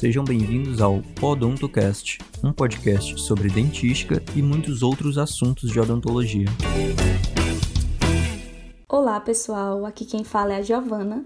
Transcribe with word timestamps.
Sejam 0.00 0.24
bem-vindos 0.24 0.80
ao 0.80 1.02
Odontocast, 1.20 2.20
um 2.42 2.54
podcast 2.54 3.20
sobre 3.20 3.50
dentística 3.50 4.22
e 4.34 4.40
muitos 4.40 4.82
outros 4.82 5.18
assuntos 5.18 5.70
de 5.70 5.78
odontologia. 5.78 6.46
Olá, 8.88 9.20
pessoal. 9.20 9.84
Aqui 9.84 10.06
quem 10.06 10.24
fala 10.24 10.54
é 10.54 10.56
a 10.56 10.62
Giovana. 10.62 11.22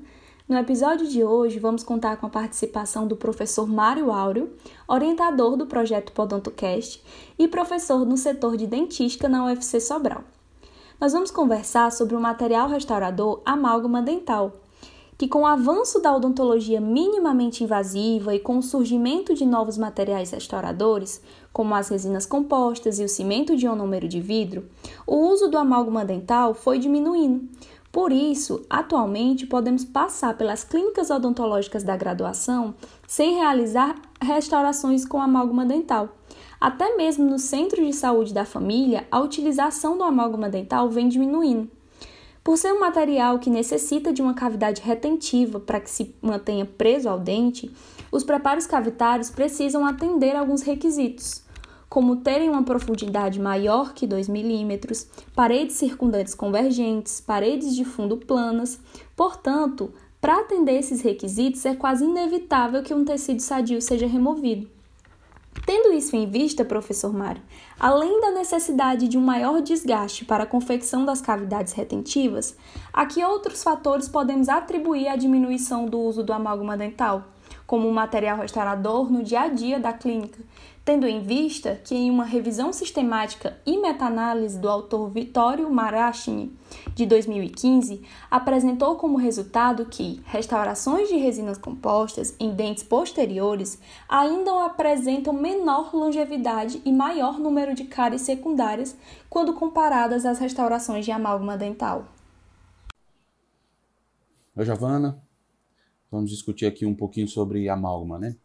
No 0.48 0.59
episódio 0.59 1.07
de 1.07 1.23
hoje, 1.23 1.61
vamos 1.61 1.84
contar 1.84 2.16
com 2.16 2.27
a 2.27 2.29
participação 2.30 3.07
do 3.07 3.15
professor 3.15 3.69
Mário 3.69 4.11
Áureo, 4.11 4.52
orientador 4.88 5.56
do 5.56 5.66
projeto 5.66 6.11
Podontocast 6.11 7.01
e 7.38 7.47
professor 7.47 8.05
no 8.05 8.16
setor 8.16 8.56
de 8.56 8.66
dentística 8.66 9.29
na 9.29 9.45
UFC 9.45 9.79
Sobral. 9.79 10.25
Nós 11.01 11.12
vamos 11.12 11.30
conversar 11.30 11.93
sobre 11.93 12.16
o 12.16 12.20
material 12.20 12.69
restaurador 12.69 13.41
amálgama 13.47 14.02
dental, 14.02 14.63
que 15.16 15.28
com 15.28 15.42
o 15.42 15.46
avanço 15.46 16.00
da 16.00 16.14
odontologia 16.14 16.80
minimamente 16.80 17.62
invasiva 17.62 18.34
e 18.34 18.41
com 18.41 18.59
o 18.59 18.62
surgimento 18.62 19.34
de 19.34 19.46
novos 19.46 19.78
materiais 19.78 20.30
restauradores, 20.30 21.23
como 21.52 21.74
as 21.74 21.88
resinas 21.88 22.27
compostas 22.27 22.98
e 22.98 23.04
o 23.04 23.09
cimento 23.09 23.56
de 23.56 23.66
ionômero 23.66 24.09
de 24.09 24.20
vidro, 24.20 24.68
o 25.06 25.16
uso 25.16 25.48
do 25.48 25.56
amálgama 25.59 26.04
dental 26.04 26.54
foi 26.54 26.78
diminuindo. 26.78 27.48
Por 27.92 28.10
isso, 28.10 28.66
atualmente 28.68 29.46
podemos 29.46 29.84
passar 29.84 30.37
pelas 30.37 30.64
clínicas 30.64 31.10
odontológicas 31.10 31.84
da 31.84 31.96
graduação 31.96 32.74
sem 33.06 33.37
realizar 33.37 33.95
restaurações 34.20 35.04
com 35.04 35.23
amálgama 35.23 35.65
dental. 35.65 36.09
Até 36.60 36.96
mesmo 36.96 37.24
no 37.24 37.38
centro 37.38 37.84
de 37.84 37.92
saúde 37.92 38.34
da 38.34 38.45
família, 38.45 39.06
a 39.12 39.20
utilização 39.20 39.96
do 39.96 40.02
amálgama 40.02 40.48
dental 40.48 40.88
vem 40.88 41.09
diminuindo. 41.09 41.70
Por 42.45 42.59
ser 42.59 42.74
um 42.74 42.80
material 42.80 43.38
que 43.38 43.48
necessita 43.48 44.12
de 44.12 44.20
uma 44.20 44.34
cavidade 44.34 44.82
retentiva 44.82 45.59
para 45.59 45.80
que 45.80 45.90
se 45.90 46.14
mantenha 46.20 46.66
preso 46.66 47.09
ao 47.09 47.18
dente, 47.18 47.74
os 48.12 48.23
preparos 48.23 48.66
cavitários 48.66 49.30
precisam 49.30 49.87
atender 49.87 50.37
alguns 50.37 50.60
requisitos, 50.60 51.42
como 51.88 52.16
terem 52.16 52.50
uma 52.50 52.62
profundidade 52.62 53.40
maior 53.40 53.95
que 53.95 54.06
2 54.06 54.28
milímetros, 54.28 55.06
paredes 55.34 55.76
circundantes 55.76 56.34
convergentes, 56.34 57.18
paredes 57.18 57.74
de 57.74 57.82
fundo 57.82 58.18
planas. 58.18 58.78
Portanto, 59.16 59.95
para 60.20 60.40
atender 60.40 60.78
esses 60.78 61.00
requisitos, 61.00 61.65
é 61.65 61.74
quase 61.74 62.04
inevitável 62.04 62.82
que 62.82 62.92
um 62.92 63.06
tecido 63.06 63.40
sadio 63.40 63.80
seja 63.80 64.06
removido. 64.06 64.74
Tendo 65.66 65.93
isso 65.94 66.15
em 66.15 66.26
vista, 66.26 66.65
professor 66.65 67.12
Mário, 67.12 67.43
além 67.81 68.20
da 68.20 68.31
necessidade 68.32 69.09
de 69.09 69.16
um 69.16 69.22
maior 69.22 69.62
desgaste 69.62 70.25
para 70.25 70.44
a 70.44 70.47
confecção 70.47 71.04
das 71.06 71.22
cavidades 71.22 71.72
retentivas, 71.72 72.56
a 72.93 73.06
que 73.06 73.25
outros 73.25 73.62
fatores 73.62 74.09
podemos 74.09 74.48
atribuir 74.48 75.09
à 75.09 75.16
diminuição 75.16 75.87
do 75.87 75.98
uso 75.98 76.22
do 76.22 76.32
amálgama 76.34 76.76
dental, 76.76 77.25
como 77.66 77.88
um 77.88 77.93
material 77.93 78.38
restaurador 78.38 79.10
no 79.10 79.22
dia 79.22 79.43
a 79.43 79.48
dia 79.48 79.81
da 79.81 79.93
clínica, 79.93 80.38
tendo 80.84 81.06
em 81.06 81.22
vista 81.22 81.81
que 81.82 81.94
em 81.94 82.10
uma 82.10 82.25
revisão 82.25 82.72
sistemática 82.72 83.56
e 83.65 83.81
meta-análise 83.81 84.59
do 84.59 84.69
autor 84.69 85.09
Vittorio 85.09 85.71
Marachini, 85.71 86.54
de 86.94 87.06
2015, 87.06 88.03
apresentou 88.31 88.97
como 88.97 89.16
resultado 89.16 89.87
que 89.87 90.21
restaurações 90.27 91.09
de 91.09 91.16
resinas 91.16 91.56
compostas 91.56 92.37
em 92.38 92.55
dentes 92.55 92.82
posteriores 92.82 93.78
ainda 94.06 94.66
apresentam 94.66 95.32
menor 95.32 95.94
longevidade 95.94 96.82
e 96.84 96.93
maior 96.93 97.38
número 97.38 97.75
de 97.75 97.84
cáries 97.84 98.22
secundárias 98.22 98.94
quando 99.31 99.55
comparadas 99.55 100.27
às 100.27 100.38
restaurações 100.38 101.05
de 101.05 101.10
amálgama 101.10 101.56
dental. 101.56 102.06
Oi, 104.55 104.65
Giovana. 104.65 105.22
Vamos 106.11 106.31
discutir 106.31 106.66
aqui 106.66 106.84
um 106.84 106.95
pouquinho 106.95 107.27
sobre 107.27 107.69
amálgama, 107.69 108.19
né? 108.19 108.37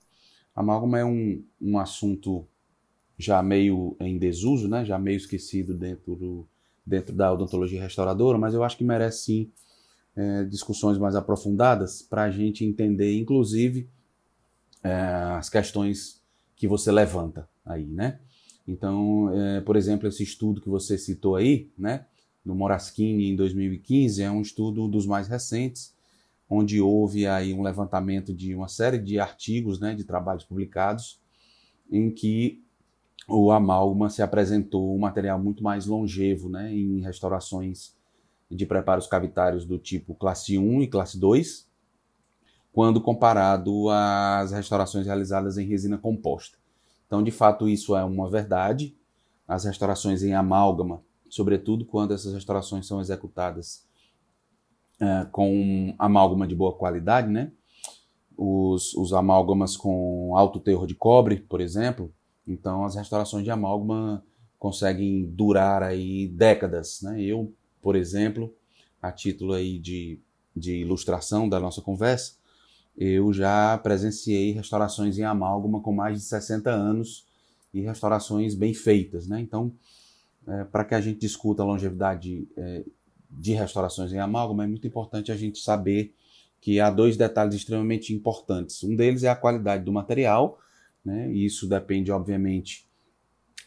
Amálgama 0.60 1.00
é 1.00 1.06
um, 1.06 1.42
um 1.62 1.80
assunto 1.80 2.46
já 3.18 3.42
meio 3.42 3.96
em 3.98 4.18
desuso, 4.18 4.68
né? 4.68 4.84
já 4.84 5.00
meio 5.00 5.16
esquecido 5.16 5.74
dentro, 5.74 6.18
do, 6.18 6.48
dentro 6.86 7.16
da 7.16 7.32
odontologia 7.32 7.82
restauradora, 7.82 8.38
mas 8.38 8.54
eu 8.54 8.62
acho 8.62 8.78
que 8.78 8.84
merece 8.84 9.24
sim 9.24 9.52
é, 10.18 10.44
discussões 10.44 10.98
mais 10.98 11.16
aprofundadas 11.16 12.02
para 12.02 12.24
a 12.24 12.30
gente 12.30 12.66
entender, 12.66 13.18
inclusive, 13.18 13.90
é, 14.84 14.92
as 15.38 15.50
questões 15.50 16.22
que 16.58 16.68
você 16.68 16.92
levanta 16.92 17.48
aí, 17.66 17.86
né? 17.86 18.20
Então, 18.68 19.34
é, 19.34 19.62
por 19.62 19.78
exemplo, 19.78 20.10
esse 20.10 20.24
estudo 20.24 20.60
que 20.60 20.68
você 20.68 20.98
citou 20.98 21.38
aí, 21.38 21.72
né, 21.78 22.06
do 22.46 22.54
Moraschini 22.54 23.30
em 23.30 23.36
2015, 23.36 24.22
é 24.22 24.30
um 24.30 24.42
estudo 24.42 24.90
dos 24.90 25.06
mais 25.06 25.30
recentes, 25.30 25.96
onde 26.50 26.82
houve 26.82 27.28
aí 27.28 27.54
um 27.54 27.62
levantamento 27.62 28.34
de 28.34 28.56
uma 28.56 28.68
série 28.68 28.98
de 28.98 29.20
artigos, 29.20 29.80
né, 29.80 29.94
de 29.94 30.04
trabalhos 30.04 30.44
publicados, 30.44 31.22
em 31.92 32.10
que 32.10 32.64
o 33.28 33.52
amálgama 33.52 34.10
se 34.10 34.24
apresentou 34.24 34.96
um 34.96 35.00
material 35.00 35.40
muito 35.40 35.64
mais 35.64 35.86
longevo 35.86 36.50
né, 36.50 36.74
em 36.74 37.02
restaurações 37.02 37.96
de 38.50 38.66
preparos 38.66 39.06
cavitários 39.06 39.64
do 39.64 39.78
tipo 39.78 40.16
classe 40.16 40.58
1 40.58 40.82
e 40.82 40.88
classe 40.88 41.20
2, 41.20 41.70
quando 42.74 43.00
comparado 43.00 43.90
às 43.90 44.52
restaurações 44.52 45.06
realizadas 45.06 45.58
em 45.58 45.68
resina 45.68 45.98
composta. 45.98 46.58
Então, 47.06 47.22
de 47.22 47.32
fato, 47.32 47.68
isso 47.68 47.96
é 47.96 48.04
uma 48.04 48.30
verdade. 48.30 48.96
As 49.48 49.66
restaurações 49.66 50.24
em 50.24 50.34
amálgama, 50.34 51.02
sobretudo 51.28 51.86
quando 51.86 52.14
essas 52.14 52.34
restaurações 52.34 52.88
são 52.88 53.02
executadas 53.02 53.88
é, 55.00 55.26
com 55.32 55.94
amálgama 55.98 56.48
de 56.48 56.56
boa 56.56 56.74
qualidade, 56.74 57.30
né? 57.30 57.52
Os, 58.38 58.94
os 58.94 59.14
amálgamas 59.14 59.76
com 59.76 60.36
alto 60.36 60.60
teor 60.60 60.86
de 60.88 60.96
cobre, 60.96 61.38
por 61.38 61.62
exemplo. 61.62 62.14
Então, 62.48 62.86
as 62.86 62.96
restaurações 62.96 63.44
de 63.44 63.52
amálgama 63.52 64.24
conseguem 64.58 65.26
durar 65.26 65.82
aí 65.84 66.28
décadas, 66.28 67.02
né? 67.02 67.22
Eu, 67.22 67.54
por 67.82 67.96
exemplo, 67.96 68.54
a 69.02 69.12
título 69.12 69.54
aí 69.54 69.80
de, 69.80 70.20
de 70.56 70.78
ilustração 70.78 71.48
da 71.48 71.60
nossa 71.60 71.82
conversa, 71.82 72.34
eu 72.98 73.32
já 73.32 73.78
presenciei 73.78 74.52
restaurações 74.52 75.18
em 75.18 75.24
amálgama 75.24 75.80
com 75.82 75.94
mais 75.94 76.18
de 76.18 76.24
60 76.26 76.70
anos 76.70 77.26
e 77.74 77.80
restaurações 77.80 78.56
bem 78.56 78.74
feitas, 78.74 79.28
né? 79.28 79.40
Então, 79.40 79.72
é, 80.48 80.64
para 80.66 80.84
que 80.84 80.96
a 80.96 81.00
gente 81.00 81.20
discuta 81.20 81.62
a 81.62 81.66
longevidade 81.66 82.48
é, 82.58 82.84
de 83.30 83.54
restaurações 83.54 84.12
em 84.12 84.20
amálgama, 84.20 84.64
é 84.64 84.68
muito 84.68 84.88
importante 84.88 85.32
a 85.32 85.36
gente 85.36 85.60
saber 85.60 86.14
que 86.62 86.80
há 86.80 86.90
dois 86.90 87.16
detalhes 87.16 87.56
extremamente 87.56 88.14
importantes. 88.14 88.84
Um 88.84 88.96
deles 88.96 89.24
é 89.24 89.30
a 89.30 89.36
qualidade 89.36 89.84
do 89.84 89.92
material, 89.92 90.60
né? 91.04 91.32
e 91.32 91.46
isso 91.46 91.68
depende, 91.68 92.12
obviamente, 92.12 92.88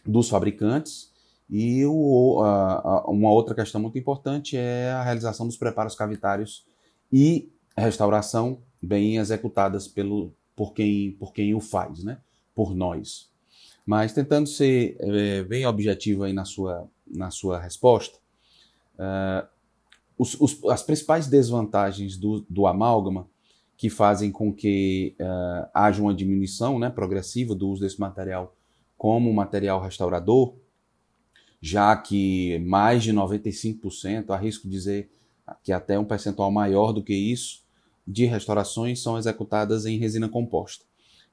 dos 0.04 0.28
fabricantes. 0.28 1.10
E 1.48 1.84
o, 1.86 2.40
a, 2.42 2.74
a, 2.74 3.10
uma 3.10 3.30
outra 3.30 3.54
questão 3.54 3.80
muito 3.80 3.98
importante 3.98 4.56
é 4.56 4.90
a 4.90 5.02
realização 5.02 5.46
dos 5.46 5.56
preparos 5.56 5.94
cavitários 5.94 6.66
e 7.12 7.50
restauração 7.76 8.62
bem 8.82 9.16
executadas 9.16 9.86
pelo, 9.86 10.34
por, 10.56 10.72
quem, 10.72 11.12
por 11.12 11.32
quem 11.32 11.54
o 11.54 11.60
faz, 11.60 12.02
né? 12.04 12.18
por 12.54 12.74
nós. 12.74 13.30
Mas 13.86 14.12
tentando 14.12 14.48
ser 14.48 14.96
é, 15.00 15.42
bem 15.42 15.66
objetivo 15.66 16.24
aí 16.24 16.32
na 16.32 16.44
sua, 16.44 16.88
na 17.06 17.30
sua 17.30 17.58
resposta, 17.58 18.18
uh, 18.94 19.46
os, 20.18 20.38
os, 20.40 20.62
as 20.64 20.82
principais 20.82 21.26
desvantagens 21.26 22.16
do, 22.16 22.44
do, 22.48 22.66
amálgama 22.66 23.28
que 23.76 23.90
fazem 23.90 24.30
com 24.30 24.52
que 24.52 25.16
uh, 25.20 25.68
haja 25.74 26.02
uma 26.02 26.14
diminuição 26.14 26.78
né, 26.78 26.88
progressiva 26.90 27.54
do 27.54 27.68
uso 27.68 27.82
desse 27.82 28.00
material 28.00 28.54
como 28.96 29.32
material 29.32 29.80
restaurador, 29.80 30.54
já 31.60 31.96
que 31.96 32.58
mais 32.60 33.02
de 33.02 33.12
95%, 33.12 34.30
arrisco 34.30 34.68
dizer 34.68 35.10
que 35.62 35.72
até 35.72 35.98
um 35.98 36.04
percentual 36.04 36.50
maior 36.50 36.92
do 36.92 37.02
que 37.02 37.14
isso, 37.14 37.62
de 38.06 38.24
restaurações 38.24 39.02
são 39.02 39.18
executadas 39.18 39.86
em 39.86 39.98
resina 39.98 40.28
composta. 40.28 40.84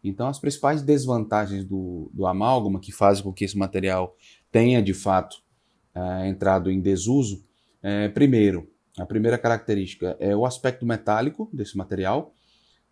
Então, 0.04 0.28
as 0.28 0.40
principais 0.40 0.82
desvantagens 0.82 1.66
do, 1.66 2.10
do 2.14 2.26
amálgama 2.26 2.80
que 2.80 2.92
fazem 2.92 3.24
com 3.24 3.34
que 3.34 3.44
esse 3.44 3.58
material 3.58 4.16
tenha 4.52 4.82
de 4.82 4.94
fato 4.94 5.42
uh, 5.96 6.26
entrado 6.26 6.72
em 6.72 6.80
desuso, 6.80 7.44
é, 7.82 8.08
primeiro, 8.10 8.70
a 9.00 9.06
primeira 9.06 9.38
característica 9.38 10.16
é 10.20 10.36
o 10.36 10.46
aspecto 10.46 10.86
metálico 10.86 11.50
desse 11.54 11.78
material, 11.78 12.34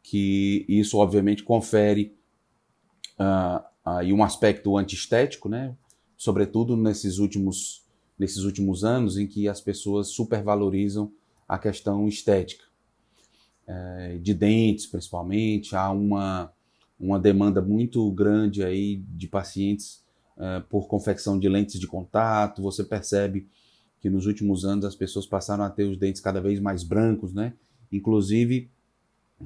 que 0.02 0.66
isso 0.70 0.98
obviamente 0.98 1.44
confere 1.44 2.16
uh, 3.20 3.62
uh, 3.86 4.16
um 4.16 4.24
aspecto 4.24 4.78
antiestético, 4.78 5.50
né? 5.50 5.76
sobretudo 6.16 6.76
nesses 6.76 7.20
últimos, 7.20 7.86
nesses 8.18 8.44
últimos 8.44 8.84
anos 8.84 9.18
em 9.18 9.28
que 9.28 9.48
as 9.48 9.62
pessoas 9.62 10.08
supervalorizam 10.08 11.12
a 11.48 11.58
questão 11.58 12.08
estética. 12.08 12.66
É, 13.70 14.18
de 14.22 14.34
dentes, 14.34 14.86
principalmente, 14.86 15.76
há 15.76 15.92
uma, 15.92 16.52
uma 16.98 17.20
demanda 17.20 17.62
muito 17.62 18.10
grande 18.12 18.64
aí 18.64 19.04
de 19.10 19.28
pacientes 19.28 20.04
uh, 20.38 20.64
por 20.70 20.88
confecção 20.88 21.38
de 21.38 21.50
lentes 21.50 21.78
de 21.80 21.86
contato, 21.86 22.62
você 22.62 22.84
percebe 22.84 23.46
que 24.00 24.10
nos 24.10 24.26
últimos 24.26 24.66
anos 24.66 24.86
as 24.86 24.96
pessoas 24.96 25.26
passaram 25.26 25.64
a 25.64 25.70
ter 25.70 25.84
os 25.84 25.98
dentes 25.98 26.22
cada 26.22 26.42
vez 26.42 26.60
mais 26.60 26.84
brancos, 26.84 27.34
né? 27.34 27.54
Inclusive 27.92 28.70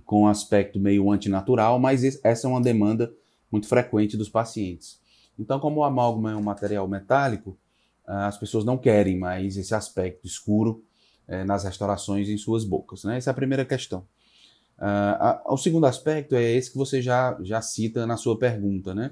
com 0.06 0.28
aspecto 0.28 0.80
meio 0.80 1.12
antinatural, 1.12 1.80
mas 1.80 2.04
essa 2.24 2.48
é 2.48 2.50
uma 2.50 2.62
demanda 2.62 3.14
muito 3.52 3.68
frequente 3.68 4.16
dos 4.16 4.30
pacientes. 4.30 5.00
Então, 5.38 5.60
como 5.60 5.82
o 5.82 5.84
amálgama 5.84 6.32
é 6.32 6.36
um 6.36 6.42
material 6.42 6.88
metálico, 6.88 7.58
ah, 8.06 8.28
as 8.28 8.38
pessoas 8.38 8.64
não 8.64 8.78
querem 8.78 9.18
mais 9.18 9.58
esse 9.58 9.76
aspecto 9.76 10.26
escuro 10.26 10.84
eh, 11.28 11.44
nas 11.44 11.64
restaurações 11.64 12.30
em 12.30 12.38
suas 12.38 12.64
bocas. 12.64 13.04
Né? 13.04 13.18
Essa 13.18 13.30
é 13.30 13.32
a 13.32 13.36
primeira 13.36 13.64
questão. 13.64 14.06
Uh, 14.78 15.54
o 15.54 15.58
segundo 15.58 15.86
aspecto 15.86 16.36
é 16.36 16.44
esse 16.44 16.72
que 16.72 16.78
você 16.78 17.02
já, 17.02 17.38
já 17.42 17.62
cita 17.62 18.08
na 18.08 18.18
sua 18.18 18.38
pergunta. 18.38 18.96
Né? 18.96 19.12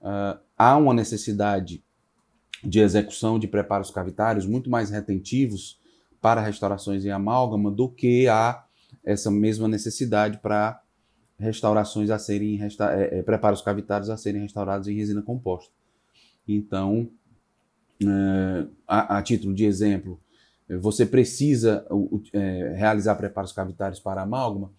Uh, 0.00 0.40
há 0.56 0.76
uma 0.76 0.94
necessidade 0.94 1.84
de 2.62 2.80
execução 2.80 3.38
de 3.38 3.48
preparos 3.48 3.90
cavitários 3.90 4.46
muito 4.46 4.70
mais 4.70 4.90
retentivos 4.90 5.80
para 6.20 6.40
restaurações 6.40 7.04
em 7.04 7.10
amálgama 7.10 7.70
do 7.70 7.88
que 7.88 8.28
há 8.28 8.64
essa 9.04 9.30
mesma 9.30 9.66
necessidade 9.66 10.38
para 10.38 10.80
restaurações 11.38 12.08
a 12.10 12.18
serem 12.18 12.56
resta 12.56 12.92
é, 12.92 13.18
é, 13.18 13.22
preparos 13.22 13.60
cavitários 13.60 14.08
a 14.08 14.16
serem 14.16 14.42
restaurados 14.42 14.86
em 14.86 14.94
resina 14.94 15.20
composta. 15.20 15.72
Então, 16.46 17.10
é, 18.00 18.66
a, 18.86 19.18
a, 19.18 19.22
título 19.22 19.52
de 19.52 19.64
exemplo, 19.64 20.20
você 20.80 21.04
precisa 21.04 21.84
é, 22.32 22.74
realizar 22.76 23.16
preparos 23.16 23.52
cavitários 23.52 23.98
para 23.98 24.22
amálgama, 24.22 24.72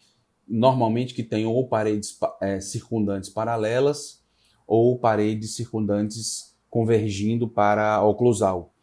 normalmente 0.47 1.13
que 1.13 1.24
tenham 1.24 1.51
ou 1.51 1.68
paredes 1.68 2.18
é, 2.41 2.62
circundantes 2.62 3.29
paralelas 3.29 4.24
ou 4.65 4.97
paredes 4.97 5.56
circundantes 5.56 6.52
convergindo 6.73 7.47
para 7.47 8.01
oclusal. 8.01 8.73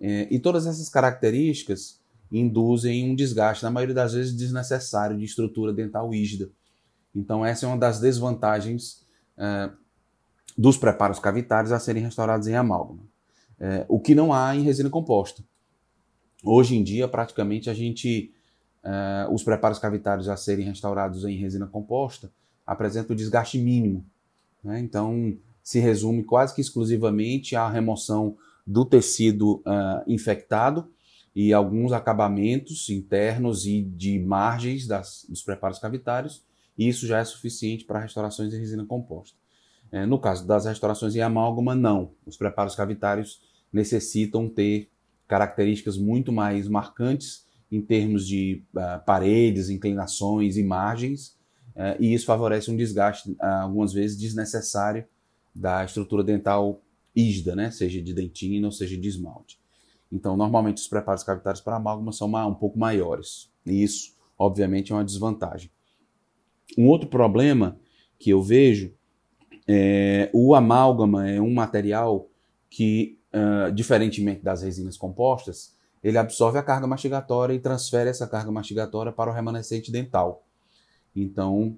É, 0.00 0.28
e 0.30 0.38
todas 0.38 0.68
essas 0.68 0.88
características 0.88 2.00
induzem 2.30 3.10
um 3.10 3.16
desgaste, 3.16 3.64
na 3.64 3.72
maioria 3.72 3.92
das 3.92 4.12
vezes 4.12 4.36
desnecessário, 4.36 5.18
de 5.18 5.24
estrutura 5.24 5.72
dental 5.72 6.10
rígida. 6.10 6.48
Então, 7.12 7.44
essa 7.44 7.66
é 7.66 7.68
uma 7.68 7.76
das 7.76 7.98
desvantagens 7.98 9.04
é, 9.36 9.68
dos 10.56 10.78
preparos 10.78 11.18
cavitários 11.18 11.72
a 11.72 11.80
serem 11.80 12.04
restaurados 12.04 12.46
em 12.46 12.54
amálgama. 12.54 13.02
É, 13.58 13.84
o 13.88 13.98
que 13.98 14.14
não 14.14 14.32
há 14.32 14.54
em 14.54 14.62
resina 14.62 14.88
composta. 14.88 15.42
Hoje 16.44 16.76
em 16.76 16.84
dia, 16.84 17.08
praticamente, 17.08 17.68
a 17.68 17.74
gente. 17.74 18.32
É, 18.84 19.26
os 19.28 19.42
preparos 19.42 19.80
cavitários 19.80 20.28
a 20.28 20.36
serem 20.36 20.66
restaurados 20.66 21.24
em 21.24 21.36
resina 21.36 21.66
composta 21.66 22.30
apresentam 22.64 23.12
o 23.12 23.16
desgaste 23.16 23.58
mínimo. 23.58 24.06
Né? 24.62 24.78
Então, 24.78 25.36
se 25.70 25.78
resume 25.78 26.24
quase 26.24 26.52
que 26.52 26.60
exclusivamente 26.60 27.54
à 27.54 27.68
remoção 27.68 28.36
do 28.66 28.84
tecido 28.84 29.58
uh, 29.58 30.02
infectado 30.04 30.90
e 31.32 31.52
alguns 31.52 31.92
acabamentos 31.92 32.88
internos 32.88 33.64
e 33.66 33.80
de 33.80 34.18
margens 34.18 34.84
das, 34.88 35.24
dos 35.28 35.44
preparos 35.44 35.78
cavitários, 35.78 36.44
e 36.76 36.88
isso 36.88 37.06
já 37.06 37.20
é 37.20 37.24
suficiente 37.24 37.84
para 37.84 38.00
restaurações 38.00 38.50
de 38.50 38.56
resina 38.58 38.84
composta. 38.84 39.36
É, 39.92 40.04
no 40.04 40.18
caso 40.18 40.44
das 40.44 40.66
restaurações 40.66 41.14
em 41.14 41.20
amálgama, 41.20 41.72
não. 41.72 42.14
Os 42.26 42.36
preparos 42.36 42.74
cavitários 42.74 43.40
necessitam 43.72 44.48
ter 44.48 44.90
características 45.28 45.96
muito 45.96 46.32
mais 46.32 46.66
marcantes 46.66 47.46
em 47.70 47.80
termos 47.80 48.26
de 48.26 48.64
uh, 48.74 49.04
paredes, 49.06 49.70
inclinações 49.70 50.56
e 50.56 50.64
margens, 50.64 51.28
uh, 51.76 51.94
e 52.00 52.12
isso 52.12 52.26
favorece 52.26 52.72
um 52.72 52.76
desgaste, 52.76 53.30
uh, 53.30 53.62
algumas 53.62 53.92
vezes, 53.92 54.18
desnecessário 54.18 55.06
da 55.54 55.84
estrutura 55.84 56.22
dental 56.22 56.82
rígida, 57.14 57.56
né? 57.56 57.70
seja 57.70 58.00
de 58.00 58.14
dentina 58.14 58.66
ou 58.66 58.72
seja 58.72 58.96
de 58.96 59.08
esmalte. 59.08 59.58
Então, 60.12 60.36
normalmente, 60.36 60.78
os 60.78 60.88
preparos 60.88 61.22
cavitários 61.22 61.60
para 61.60 61.76
amálgama 61.76 62.12
são 62.12 62.28
um 62.28 62.54
pouco 62.54 62.78
maiores. 62.78 63.50
E 63.64 63.82
isso, 63.82 64.16
obviamente, 64.38 64.92
é 64.92 64.94
uma 64.94 65.04
desvantagem. 65.04 65.70
Um 66.76 66.88
outro 66.88 67.08
problema 67.08 67.78
que 68.18 68.30
eu 68.30 68.42
vejo 68.42 68.92
é 69.68 70.30
o 70.32 70.54
amálgama 70.54 71.28
é 71.28 71.40
um 71.40 71.52
material 71.52 72.28
que, 72.68 73.18
uh, 73.32 73.72
diferentemente 73.72 74.42
das 74.42 74.62
resinas 74.62 74.96
compostas, 74.96 75.76
ele 76.02 76.18
absorve 76.18 76.58
a 76.58 76.62
carga 76.62 76.86
mastigatória 76.86 77.54
e 77.54 77.60
transfere 77.60 78.08
essa 78.08 78.26
carga 78.26 78.50
mastigatória 78.50 79.12
para 79.12 79.30
o 79.30 79.34
remanescente 79.34 79.92
dental. 79.92 80.44
Então, 81.14 81.76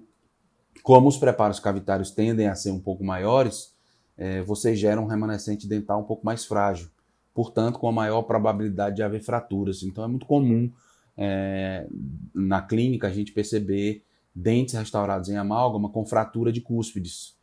como 0.81 1.07
os 1.07 1.17
preparos 1.17 1.59
cavitários 1.59 2.11
tendem 2.11 2.47
a 2.47 2.55
ser 2.55 2.71
um 2.71 2.79
pouco 2.79 3.03
maiores, 3.03 3.73
é, 4.17 4.41
você 4.41 4.75
gera 4.75 4.99
um 4.99 5.05
remanescente 5.05 5.67
dental 5.67 6.01
um 6.01 6.05
pouco 6.05 6.25
mais 6.25 6.45
frágil, 6.45 6.89
portanto, 7.33 7.79
com 7.79 7.87
a 7.87 7.91
maior 7.91 8.23
probabilidade 8.23 8.97
de 8.97 9.03
haver 9.03 9.21
fraturas. 9.21 9.83
Então, 9.83 10.03
é 10.03 10.07
muito 10.07 10.25
comum 10.25 10.71
é, 11.17 11.87
na 12.33 12.61
clínica 12.61 13.07
a 13.07 13.11
gente 13.11 13.31
perceber 13.31 14.03
dentes 14.33 14.73
restaurados 14.73 15.29
em 15.29 15.37
amálgama 15.37 15.89
com 15.89 16.05
fratura 16.05 16.51
de 16.51 16.61
cúspides. 16.61 17.35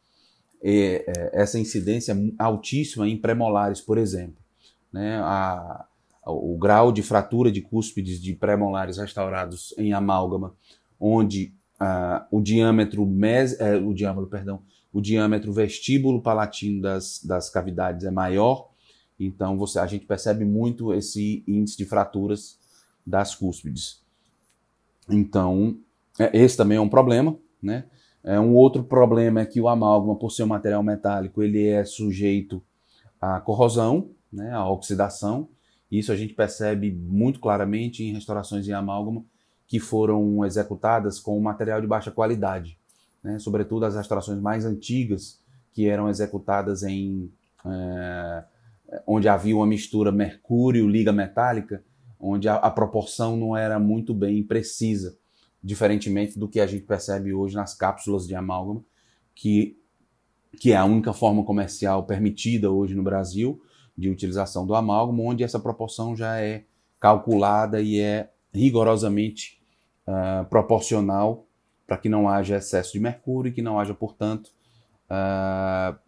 E, 0.62 1.04
é, 1.06 1.30
essa 1.42 1.58
incidência 1.58 2.16
altíssima 2.38 3.08
em 3.08 3.16
premolares, 3.16 3.80
por 3.80 3.98
exemplo. 3.98 4.36
Né? 4.92 5.18
A, 5.22 5.86
o 6.26 6.56
grau 6.58 6.92
de 6.92 7.02
fratura 7.02 7.50
de 7.50 7.60
cúspides 7.60 8.20
de 8.20 8.34
premolares 8.34 8.98
restaurados 8.98 9.74
em 9.78 9.92
amálgama, 9.92 10.54
onde 10.98 11.54
o 12.30 12.40
diâmetro 12.40 13.06
mes, 13.06 13.52
uh, 13.52 13.86
o 13.86 13.94
diâmetro, 13.94 14.28
perdão, 14.28 14.62
o 14.92 15.00
diâmetro 15.00 15.52
vestíbulo 15.52 16.20
palatino 16.20 16.82
das, 16.82 17.22
das 17.24 17.48
cavidades 17.48 18.04
é 18.04 18.10
maior, 18.10 18.70
então 19.18 19.56
você, 19.56 19.78
a 19.78 19.86
gente 19.86 20.06
percebe 20.06 20.44
muito 20.44 20.92
esse 20.92 21.44
índice 21.46 21.76
de 21.76 21.84
fraturas 21.84 22.58
das 23.06 23.34
cúspides. 23.34 24.02
Então, 25.08 25.78
é, 26.18 26.36
esse 26.36 26.56
também 26.56 26.78
é 26.78 26.80
um 26.80 26.88
problema, 26.88 27.36
né? 27.62 27.84
É, 28.22 28.38
um 28.38 28.54
outro 28.54 28.84
problema 28.84 29.40
é 29.40 29.46
que 29.46 29.60
o 29.60 29.68
amálgama, 29.68 30.14
por 30.16 30.30
ser 30.30 30.42
um 30.42 30.48
material 30.48 30.82
metálico, 30.82 31.42
ele 31.42 31.66
é 31.66 31.84
sujeito 31.84 32.62
à 33.20 33.40
corrosão, 33.40 34.10
né, 34.30 34.52
à 34.52 34.68
oxidação. 34.68 35.48
Isso 35.90 36.12
a 36.12 36.16
gente 36.16 36.34
percebe 36.34 36.92
muito 36.92 37.40
claramente 37.40 38.04
em 38.04 38.12
restaurações 38.12 38.68
em 38.68 38.72
amálgama 38.72 39.24
que 39.70 39.78
foram 39.78 40.44
executadas 40.44 41.20
com 41.20 41.38
material 41.38 41.80
de 41.80 41.86
baixa 41.86 42.10
qualidade, 42.10 42.76
né, 43.22 43.38
sobretudo 43.38 43.86
as 43.86 43.94
restaurações 43.94 44.40
mais 44.40 44.64
antigas, 44.66 45.40
que 45.72 45.88
eram 45.88 46.08
executadas 46.08 46.82
em 46.82 47.30
é, 47.64 48.44
onde 49.06 49.28
havia 49.28 49.54
uma 49.54 49.68
mistura 49.68 50.10
mercúrio-liga 50.10 51.12
metálica, 51.12 51.84
onde 52.18 52.48
a, 52.48 52.56
a 52.56 52.68
proporção 52.68 53.36
não 53.36 53.56
era 53.56 53.78
muito 53.78 54.12
bem 54.12 54.42
precisa. 54.42 55.16
Diferentemente 55.62 56.36
do 56.36 56.48
que 56.48 56.58
a 56.58 56.66
gente 56.66 56.82
percebe 56.82 57.32
hoje 57.32 57.54
nas 57.54 57.72
cápsulas 57.72 58.26
de 58.26 58.34
amálgama, 58.34 58.84
que, 59.36 59.78
que 60.58 60.72
é 60.72 60.76
a 60.76 60.84
única 60.84 61.12
forma 61.12 61.44
comercial 61.44 62.02
permitida 62.06 62.72
hoje 62.72 62.96
no 62.96 63.04
Brasil 63.04 63.62
de 63.96 64.10
utilização 64.10 64.66
do 64.66 64.74
amálgama, 64.74 65.22
onde 65.22 65.44
essa 65.44 65.60
proporção 65.60 66.16
já 66.16 66.40
é 66.40 66.64
calculada 66.98 67.80
e 67.80 68.00
é 68.00 68.32
rigorosamente 68.52 69.59
uh, 70.06 70.44
proporcional 70.48 71.46
para 71.86 71.96
que 71.96 72.08
não 72.08 72.28
haja 72.28 72.56
excesso 72.56 72.92
de 72.92 73.00
mercúrio 73.00 73.50
e 73.50 73.52
que 73.52 73.62
não 73.62 73.78
haja, 73.78 73.92
portanto, 73.92 74.52
uh, 75.10 75.98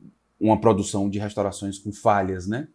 uma 0.41 0.61
produção 0.61 1.09
de 1.09 1.19
restaurações 1.19 1.79
com 1.79 1.93
falhas 1.93 2.49
né, 2.49 2.69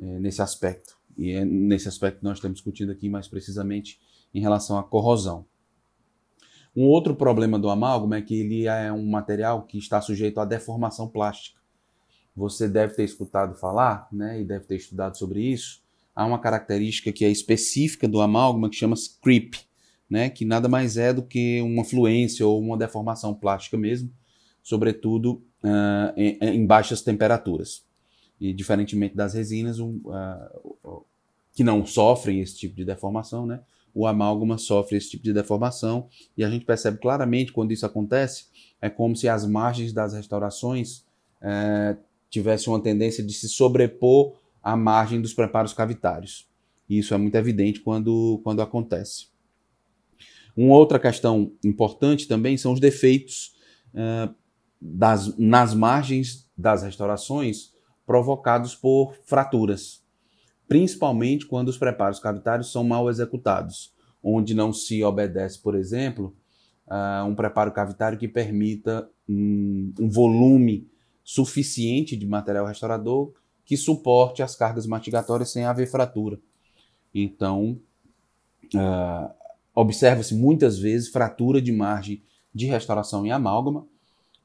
eh, 0.00 0.18
nesse 0.18 0.42
aspecto. 0.42 0.96
E 1.16 1.30
é 1.30 1.44
nesse 1.44 1.86
aspecto 1.86 2.18
que 2.18 2.24
nós 2.24 2.38
estamos 2.38 2.56
discutindo 2.56 2.90
aqui 2.90 3.08
mais 3.08 3.28
precisamente 3.28 4.00
em 4.34 4.40
relação 4.40 4.76
à 4.76 4.82
corrosão. 4.82 5.46
Um 6.76 6.86
outro 6.86 7.14
problema 7.14 7.56
do 7.56 7.70
amálgama 7.70 8.16
é 8.16 8.22
que 8.22 8.34
ele 8.34 8.66
é 8.66 8.92
um 8.92 9.06
material 9.06 9.62
que 9.62 9.78
está 9.78 10.00
sujeito 10.00 10.40
à 10.40 10.44
deformação 10.44 11.06
plástica. 11.06 11.60
Você 12.34 12.68
deve 12.68 12.94
ter 12.94 13.04
escutado 13.04 13.54
falar, 13.54 14.08
né, 14.10 14.40
e 14.40 14.44
deve 14.44 14.64
ter 14.64 14.74
estudado 14.74 15.16
sobre 15.16 15.40
isso. 15.40 15.84
Há 16.16 16.26
uma 16.26 16.40
característica 16.40 17.12
que 17.12 17.24
é 17.24 17.30
específica 17.30 18.08
do 18.08 18.20
amálgama 18.20 18.68
que 18.68 18.74
chama-se 18.74 19.20
creep, 19.20 19.54
né, 20.14 20.30
que 20.30 20.44
nada 20.44 20.68
mais 20.68 20.96
é 20.96 21.12
do 21.12 21.24
que 21.24 21.60
uma 21.60 21.82
fluência 21.82 22.46
ou 22.46 22.60
uma 22.60 22.78
deformação 22.78 23.34
plástica 23.34 23.76
mesmo, 23.76 24.12
sobretudo 24.62 25.42
uh, 25.64 26.16
em, 26.16 26.38
em, 26.40 26.64
baixas 26.64 27.02
temperaturas. 27.02 27.84
E 28.40 28.52
diferentemente 28.52 29.16
das 29.16 29.34
resinas, 29.34 29.80
um, 29.80 30.00
uh, 30.04 31.04
que 31.52 31.64
não 31.64 31.84
sofrem 31.84 32.38
esse 32.38 32.56
tipo 32.56 32.76
de 32.76 32.84
deformação, 32.84 33.44
né, 33.44 33.60
o 33.92 34.06
amálgama 34.06 34.56
sofre 34.56 34.96
esse 34.96 35.10
tipo 35.10 35.24
de 35.24 35.32
deformação 35.32 36.08
e 36.36 36.44
a 36.44 36.48
gente 36.48 36.64
percebe 36.64 36.98
claramente 36.98 37.52
quando 37.52 37.72
isso 37.72 37.84
acontece, 37.84 38.46
é 38.80 38.88
como 38.88 39.16
se 39.16 39.28
as 39.28 39.44
margens 39.44 39.92
das 39.92 40.14
restaurações 40.14 41.04
é, 41.42 41.96
tivessem 42.30 42.72
uma 42.72 42.80
tendência 42.80 43.24
de 43.24 43.32
se 43.32 43.48
sobrepor 43.48 44.36
à 44.62 44.76
margem 44.76 45.20
dos 45.20 45.34
preparos 45.34 45.72
cavitários. 45.72 46.48
E 46.88 46.98
isso 46.98 47.14
é 47.14 47.16
muito 47.16 47.34
evidente 47.34 47.80
quando, 47.80 48.40
quando 48.44 48.62
acontece. 48.62 49.33
Uma 50.56 50.76
outra 50.76 50.98
questão 50.98 51.52
importante 51.64 52.28
também 52.28 52.56
são 52.56 52.72
os 52.72 52.80
defeitos 52.80 53.54
é, 53.94 54.28
das, 54.80 55.36
nas 55.36 55.74
margens 55.74 56.48
das 56.56 56.82
restaurações 56.82 57.72
provocados 58.06 58.74
por 58.74 59.14
fraturas 59.24 60.04
principalmente 60.66 61.46
quando 61.46 61.68
os 61.68 61.78
preparos 61.78 62.18
cavitários 62.18 62.72
são 62.72 62.84
mal 62.84 63.08
executados, 63.08 63.92
onde 64.22 64.54
não 64.54 64.72
se 64.72 65.02
obedece, 65.04 65.60
por 65.60 65.74
exemplo, 65.74 66.34
uh, 66.88 67.24
um 67.26 67.34
preparo 67.34 67.72
cavitário 67.72 68.18
que 68.18 68.28
permita 68.28 69.08
um, 69.28 69.92
um, 70.00 70.08
volume 70.08 70.88
suficiente 71.22 72.16
de 72.16 72.26
material 72.26 72.66
restaurador 72.66 73.32
que 73.64 73.76
suporte 73.76 74.42
as 74.42 74.54
cargas 74.54 74.86
mastigatórias 74.86 75.50
sem 75.50 75.64
haver 75.64 75.86
fratura. 75.86 76.38
Então, 77.14 77.80
uh, 78.74 79.43
observa-se 79.74 80.34
muitas 80.34 80.78
vezes 80.78 81.08
fratura 81.08 81.60
de 81.60 81.72
margem 81.72 82.22
de 82.54 82.66
restauração 82.66 83.26
em 83.26 83.32
amálgama, 83.32 83.86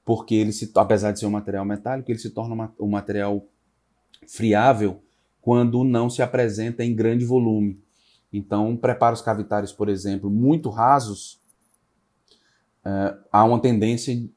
porque 0.04 0.34
ele 0.34 0.52
se, 0.52 0.72
apesar 0.76 1.12
de 1.12 1.20
ser 1.20 1.28
um 1.28 1.32
material 1.32 1.64
metálico, 1.64 2.10
ele 2.10 2.18
se 2.18 2.32
torna 2.32 2.74
um 2.80 2.88
material 2.88 3.46
friável 4.28 5.04
quando 5.40 5.84
não 5.84 6.10
se 6.10 6.22
apresenta 6.22 6.84
em 6.84 6.96
grande 6.96 7.26
volume. 7.26 7.80
Então, 8.32 8.76
preparos 8.76 9.22
cavitários, 9.22 9.72
por 9.72 9.90
exemplo, 9.90 10.30
muito 10.30 10.70
rasos, 10.70 11.40
uh, 12.86 13.18
há 13.32 13.44
uma 13.44 13.60
tendência 13.60 14.12
em, 14.12 14.32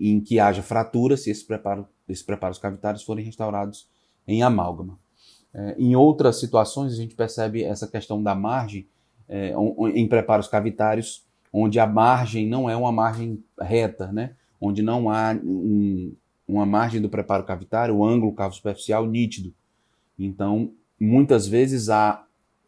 em, 0.00 0.20
que 0.20 0.38
haja 0.40 0.62
fratura 0.62 1.16
se 1.16 1.30
esses, 1.30 1.44
preparo, 1.44 1.88
esses 2.08 2.24
preparos 2.24 2.58
cavitários 2.58 3.02
forem 3.02 3.24
restaurados 3.24 3.88
em 4.26 4.42
amálgama. 4.42 4.98
Uh, 5.54 5.74
em 5.78 5.94
outras 5.94 6.40
situações, 6.40 6.92
a 6.92 6.96
gente 6.96 7.14
percebe 7.14 7.62
essa 7.62 7.86
questão 7.86 8.22
da 8.22 8.34
margem 8.34 8.88
uh, 9.28 9.88
em 9.88 10.06
preparos 10.06 10.48
cavitários, 10.48 11.24
onde 11.52 11.78
a 11.78 11.86
margem 11.86 12.46
não 12.46 12.68
é 12.68 12.76
uma 12.76 12.92
margem 12.92 13.42
reta, 13.60 14.12
né? 14.12 14.34
onde 14.60 14.82
não 14.82 15.10
há 15.10 15.32
um, 15.42 16.14
uma 16.46 16.66
margem 16.66 17.00
do 17.00 17.08
preparo 17.08 17.44
cavitário, 17.44 17.96
o 17.96 18.04
ângulo 18.04 18.32
cavo-superficial 18.32 19.06
nítido. 19.06 19.52
Então, 20.18 20.72
muitas 20.98 21.46
vezes 21.46 21.88
há 21.88 22.24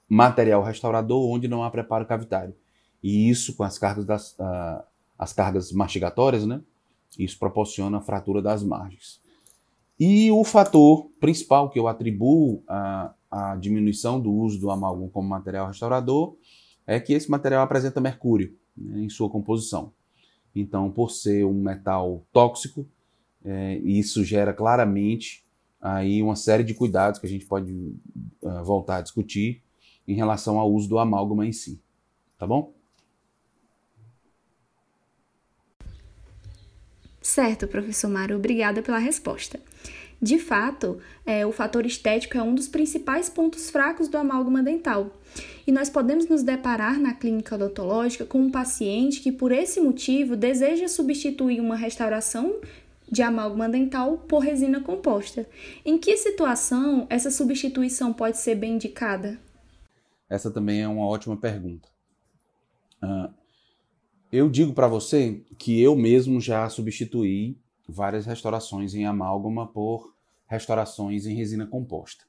material 0.08 0.62
restaurador 0.62 1.28
onde 1.28 1.48
não 1.48 1.62
há 1.62 1.70
preparo 1.70 2.06
cavitário. 2.06 2.54
E 3.02 3.28
isso, 3.28 3.54
com 3.54 3.62
as 3.62 3.78
cargas, 3.78 4.04
das, 4.04 4.32
uh, 4.32 4.82
as 5.18 5.32
cargas 5.32 5.72
mastigatórias, 5.72 6.44
né? 6.44 6.60
Isso 7.18 7.38
proporciona 7.38 7.98
a 7.98 8.02
fratura 8.02 8.42
das 8.42 8.62
margens. 8.62 9.20
E 9.98 10.30
o 10.30 10.44
fator 10.44 11.10
principal 11.18 11.70
que 11.70 11.78
eu 11.78 11.88
atribuo 11.88 12.62
à, 12.68 13.12
à 13.30 13.56
diminuição 13.56 14.20
do 14.20 14.32
uso 14.32 14.58
do 14.60 14.70
amálgama 14.70 15.10
como 15.10 15.28
material 15.28 15.66
restaurador 15.66 16.36
é 16.86 16.98
que 16.98 17.12
esse 17.12 17.30
material 17.30 17.62
apresenta 17.62 18.00
mercúrio 18.00 18.56
né, 18.76 19.00
em 19.00 19.08
sua 19.08 19.28
composição. 19.28 19.92
Então, 20.54 20.90
por 20.90 21.10
ser 21.10 21.44
um 21.44 21.54
metal 21.54 22.26
tóxico, 22.32 22.86
é, 23.44 23.76
isso 23.78 24.24
gera 24.24 24.52
claramente 24.52 25.44
aí 25.80 26.22
uma 26.22 26.36
série 26.36 26.64
de 26.64 26.74
cuidados 26.74 27.20
que 27.20 27.26
a 27.26 27.28
gente 27.28 27.46
pode 27.46 27.72
uh, 28.42 28.64
voltar 28.64 28.96
a 28.96 29.02
discutir 29.02 29.62
em 30.06 30.14
relação 30.14 30.58
ao 30.58 30.72
uso 30.72 30.88
do 30.88 30.98
amálgama 30.98 31.46
em 31.46 31.52
si. 31.52 31.80
Tá 32.36 32.46
bom? 32.46 32.72
Certo, 37.28 37.68
professor 37.68 38.08
Mário, 38.08 38.36
obrigada 38.36 38.80
pela 38.80 38.96
resposta. 38.96 39.60
De 40.20 40.38
fato, 40.38 40.98
é, 41.26 41.44
o 41.44 41.52
fator 41.52 41.84
estético 41.84 42.38
é 42.38 42.42
um 42.42 42.54
dos 42.54 42.68
principais 42.68 43.28
pontos 43.28 43.68
fracos 43.68 44.08
do 44.08 44.16
amálgama 44.16 44.62
dental. 44.62 45.12
E 45.66 45.70
nós 45.70 45.90
podemos 45.90 46.26
nos 46.26 46.42
deparar 46.42 46.98
na 46.98 47.12
clínica 47.12 47.54
odontológica 47.54 48.24
com 48.24 48.40
um 48.40 48.50
paciente 48.50 49.20
que, 49.20 49.30
por 49.30 49.52
esse 49.52 49.78
motivo, 49.78 50.36
deseja 50.36 50.88
substituir 50.88 51.60
uma 51.60 51.76
restauração 51.76 52.62
de 53.12 53.20
amálgama 53.20 53.68
dental 53.68 54.16
por 54.26 54.38
resina 54.38 54.80
composta. 54.80 55.46
Em 55.84 55.98
que 55.98 56.16
situação 56.16 57.06
essa 57.10 57.30
substituição 57.30 58.10
pode 58.10 58.38
ser 58.38 58.54
bem 58.54 58.76
indicada? 58.76 59.38
Essa 60.30 60.50
também 60.50 60.80
é 60.80 60.88
uma 60.88 61.06
ótima 61.06 61.36
pergunta. 61.36 61.90
Uh, 63.02 63.37
eu 64.30 64.48
digo 64.48 64.72
para 64.72 64.88
você 64.88 65.42
que 65.58 65.80
eu 65.80 65.96
mesmo 65.96 66.40
já 66.40 66.68
substituí 66.68 67.56
várias 67.88 68.26
restaurações 68.26 68.94
em 68.94 69.06
amálgama 69.06 69.66
por 69.66 70.14
restaurações 70.46 71.26
em 71.26 71.34
resina 71.34 71.66
composta. 71.66 72.24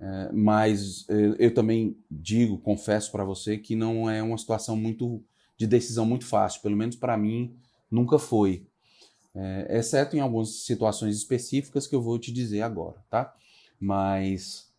Uh, 0.00 0.34
mas 0.34 1.02
uh, 1.02 1.36
eu 1.38 1.54
também 1.54 1.96
digo, 2.10 2.58
confesso 2.58 3.12
para 3.12 3.24
você 3.24 3.56
que 3.56 3.76
não 3.76 4.10
é 4.10 4.22
uma 4.22 4.36
situação 4.36 4.76
muito 4.76 5.22
de 5.56 5.66
decisão 5.66 6.04
muito 6.04 6.26
fácil, 6.26 6.60
pelo 6.60 6.76
menos 6.76 6.96
para 6.96 7.16
mim 7.16 7.54
nunca 7.90 8.18
foi 8.18 8.66
é, 9.34 9.78
exceto 9.78 10.16
em 10.16 10.20
algumas 10.20 10.64
situações 10.64 11.16
específicas 11.16 11.86
que 11.86 11.94
eu 11.94 12.02
vou 12.02 12.18
te 12.18 12.30
dizer 12.32 12.62
agora, 12.62 13.02
tá? 13.08 13.34
Mas 13.80 14.70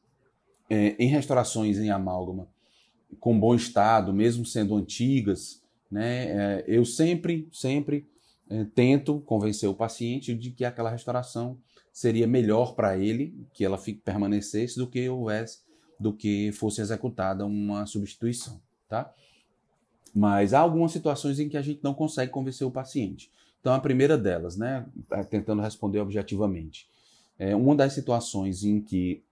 é, 0.70 0.96
em 1.00 1.08
restaurações 1.08 1.78
em 1.80 1.90
amálgama 1.90 2.48
com 3.20 3.40
bom 3.40 3.56
estado, 3.56 4.14
mesmo 4.14 4.46
sendo 4.46 4.76
antigas, 4.76 5.63
né, 5.94 6.26
é, 6.26 6.66
eu 6.68 6.84
sempre, 6.84 7.48
sempre 7.52 8.08
é, 8.50 8.66
tento 8.74 9.22
convencer 9.22 9.70
o 9.70 9.76
paciente 9.76 10.34
de 10.34 10.50
que 10.50 10.66
aquela 10.66 10.90
restauração 10.90 11.56
seria 11.92 12.26
melhor 12.26 12.74
para 12.74 12.98
ele 12.98 13.36
que 13.54 13.64
ela 13.64 13.78
fique, 13.78 14.02
permanecesse 14.02 14.78
do 14.78 14.88
que 14.88 15.08
houvesse, 15.08 15.60
do 16.00 16.12
que 16.12 16.52
fosse 16.52 16.82
executada 16.82 17.46
uma 17.46 17.86
substituição, 17.86 18.60
tá? 18.90 19.14
Mas 20.16 20.52
há 20.52 20.60
algumas 20.60 20.92
situações 20.92 21.40
em 21.40 21.48
que 21.48 21.58
a 21.58 21.62
gente 21.62 21.84
não 21.84 21.94
consegue 21.94 22.32
convencer 22.32 22.66
o 22.66 22.72
paciente. 22.72 23.32
Então, 23.62 23.72
a 23.72 23.80
primeira 23.80 24.18
delas, 24.18 24.58
né, 24.58 24.88
é, 25.12 25.24
tentando 25.24 25.62
responder 25.62 26.00
objetivamente, 26.00 26.90
é 27.38 27.56
uma 27.56 27.76
das 27.76 27.94
situações 27.94 28.64
em 28.64 28.82
que 28.82 29.24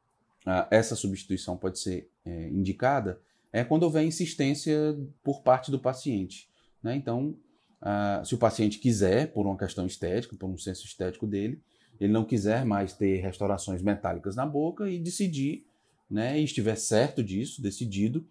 ah, 0.46 0.68
essa 0.70 0.96
substituição 0.96 1.58
pode 1.58 1.80
ser 1.80 2.08
é, 2.24 2.50
indicada 2.50 3.20
é 3.51 3.63
quando 3.63 3.84
houver 3.84 4.03
insistência 4.03 4.96
por 5.24 5.41
parte 5.41 5.72
do 5.72 5.80
paciente. 5.80 6.50
Né? 6.84 6.96
Então, 6.96 7.36
ah, 7.82 8.22
se 8.26 8.36
o 8.36 8.38
paciente 8.38 8.80
quiser, 8.80 9.32
por 9.32 9.46
uma 9.46 9.58
questão 9.58 9.86
estética, 9.86 10.36
por 10.36 10.50
um 10.50 10.58
senso 10.58 10.86
estético 10.86 11.28
dele, 11.28 11.62
ele 12.00 12.12
não 12.12 12.26
quiser 12.26 12.66
mais 12.66 12.94
ter 12.94 13.22
restaurações 13.22 13.82
metálicas 13.82 14.36
na 14.36 14.46
boca 14.46 14.90
e 14.90 15.00
decidir, 15.00 15.66
né, 16.10 16.40
e 16.40 16.44
estiver 16.44 16.76
certo 16.76 17.24
disso, 17.24 17.62
decidido, 17.62 18.26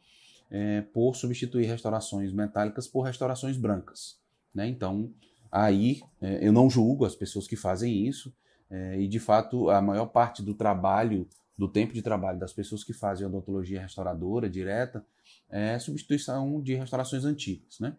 é, 0.51 0.81
por 0.81 1.15
substituir 1.15 1.67
restaurações 1.67 2.33
metálicas 2.33 2.89
por 2.89 3.03
restaurações 3.03 3.57
brancas. 3.57 4.19
Né? 4.53 4.69
Então, 4.69 5.15
Aí 5.51 6.01
é, 6.21 6.47
eu 6.47 6.53
não 6.53 6.71
julgo 6.71 7.05
as 7.05 7.15
pessoas 7.15 7.47
que 7.47 7.57
fazem 7.57 8.07
isso, 8.07 8.33
é, 8.71 9.01
e 9.01 9.09
de 9.09 9.19
fato 9.19 9.69
a 9.69 9.83
maior 9.83 10.07
parte 10.07 10.43
do 10.43 10.55
trabalho, 10.55 11.29
do 11.59 11.69
tempo 11.69 11.93
de 11.93 12.03
trabalho 12.03 12.39
das 12.39 12.53
pessoas 12.53 12.85
que 12.85 12.93
fazem 12.93 13.27
odontologia 13.27 13.83
restauradora 13.83 14.49
direta 14.49 15.05
é 15.49 15.79
substituição 15.79 16.63
de 16.63 16.75
restaurações 16.75 17.25
antigas. 17.25 17.81
Né? 17.81 17.97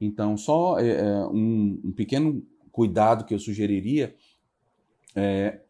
Então, 0.00 0.36
só 0.36 0.78
é, 0.78 0.88
é, 0.88 1.26
um, 1.26 1.80
um 1.84 1.92
pequeno 1.92 2.44
cuidado 2.70 3.24
que 3.24 3.34
eu 3.34 3.38
sugeriria 3.38 4.14
é 5.14 5.60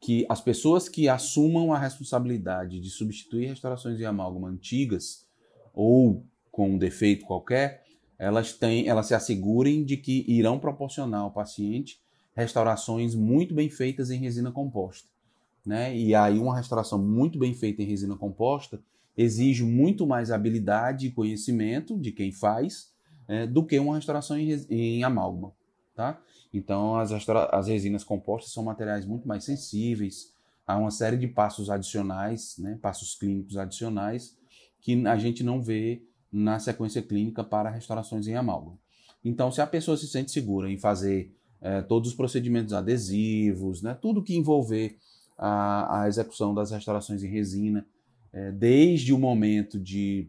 que 0.00 0.26
as 0.28 0.40
pessoas 0.40 0.88
que 0.88 1.08
assumam 1.08 1.72
a 1.72 1.78
responsabilidade 1.78 2.80
de 2.80 2.90
substituir 2.90 3.46
restaurações 3.46 3.96
de 3.96 4.04
amálgama 4.04 4.48
antigas 4.48 5.26
ou 5.72 6.24
com 6.50 6.70
um 6.70 6.78
defeito 6.78 7.24
qualquer, 7.24 7.84
elas 8.18 8.52
têm, 8.52 8.88
elas 8.88 9.06
se 9.06 9.14
assegurem 9.14 9.84
de 9.84 9.96
que 9.96 10.24
irão 10.28 10.58
proporcionar 10.58 11.22
ao 11.22 11.30
paciente 11.30 12.00
restaurações 12.34 13.14
muito 13.14 13.54
bem 13.54 13.68
feitas 13.68 14.10
em 14.10 14.18
resina 14.18 14.50
composta. 14.50 15.08
Né? 15.64 15.96
E 15.96 16.14
aí 16.14 16.38
uma 16.38 16.56
restauração 16.56 16.98
muito 16.98 17.38
bem 17.38 17.54
feita 17.54 17.82
em 17.82 17.86
resina 17.86 18.16
composta 18.16 18.80
exige 19.16 19.62
muito 19.62 20.06
mais 20.06 20.30
habilidade 20.30 21.06
e 21.06 21.10
conhecimento 21.10 21.98
de 21.98 22.10
quem 22.10 22.32
faz 22.32 22.91
é, 23.28 23.46
do 23.46 23.64
que 23.64 23.78
uma 23.78 23.96
restauração 23.96 24.38
em, 24.38 24.52
em 24.70 25.04
amálgama. 25.04 25.52
Tá? 25.94 26.20
Então 26.52 26.96
as, 26.96 27.12
as 27.52 27.68
resinas 27.68 28.04
compostas 28.04 28.52
são 28.52 28.64
materiais 28.64 29.04
muito 29.06 29.26
mais 29.28 29.44
sensíveis, 29.44 30.32
há 30.66 30.76
uma 30.76 30.90
série 30.90 31.16
de 31.16 31.28
passos 31.28 31.70
adicionais, 31.70 32.56
né, 32.58 32.78
passos 32.80 33.14
clínicos 33.14 33.56
adicionais, 33.56 34.36
que 34.80 35.06
a 35.06 35.16
gente 35.16 35.42
não 35.42 35.62
vê 35.62 36.02
na 36.30 36.58
sequência 36.58 37.02
clínica 37.02 37.44
para 37.44 37.70
restaurações 37.70 38.26
em 38.26 38.34
amálgama. 38.34 38.78
Então, 39.24 39.52
se 39.52 39.60
a 39.60 39.66
pessoa 39.66 39.96
se 39.96 40.08
sente 40.08 40.32
segura 40.32 40.70
em 40.70 40.78
fazer 40.78 41.32
é, 41.60 41.80
todos 41.82 42.10
os 42.10 42.16
procedimentos 42.16 42.72
adesivos, 42.72 43.82
né, 43.82 43.94
tudo 43.94 44.22
que 44.22 44.34
envolver 44.34 44.98
a, 45.38 46.02
a 46.02 46.08
execução 46.08 46.54
das 46.54 46.70
restaurações 46.70 47.22
em 47.22 47.28
resina, 47.28 47.86
é, 48.32 48.50
desde 48.50 49.12
o 49.12 49.18
momento 49.18 49.78
de, 49.78 50.28